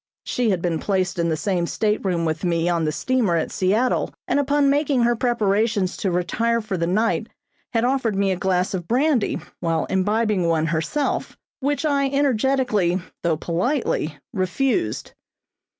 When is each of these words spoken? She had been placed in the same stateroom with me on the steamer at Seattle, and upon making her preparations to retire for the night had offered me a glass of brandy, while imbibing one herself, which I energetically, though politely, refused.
She 0.23 0.49
had 0.49 0.63
been 0.63 0.79
placed 0.79 1.19
in 1.19 1.29
the 1.29 1.37
same 1.37 1.67
stateroom 1.67 2.25
with 2.25 2.43
me 2.43 2.67
on 2.67 2.85
the 2.85 2.91
steamer 2.91 3.35
at 3.35 3.51
Seattle, 3.51 4.11
and 4.27 4.39
upon 4.39 4.67
making 4.67 5.03
her 5.03 5.15
preparations 5.15 5.95
to 5.97 6.09
retire 6.09 6.59
for 6.59 6.75
the 6.75 6.87
night 6.87 7.27
had 7.73 7.83
offered 7.83 8.15
me 8.15 8.31
a 8.31 8.35
glass 8.35 8.73
of 8.73 8.87
brandy, 8.87 9.37
while 9.59 9.85
imbibing 9.91 10.47
one 10.47 10.65
herself, 10.65 11.37
which 11.59 11.85
I 11.85 12.07
energetically, 12.09 12.99
though 13.21 13.37
politely, 13.37 14.17
refused. 14.33 15.13